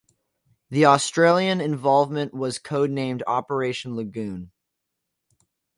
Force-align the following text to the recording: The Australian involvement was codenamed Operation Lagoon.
The 0.71 0.87
Australian 0.87 1.61
involvement 1.61 2.33
was 2.33 2.57
codenamed 2.57 3.21
Operation 3.27 3.95
Lagoon. 3.95 4.49